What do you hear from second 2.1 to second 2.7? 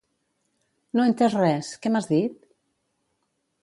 dit?